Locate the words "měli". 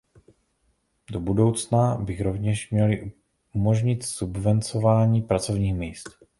2.71-3.11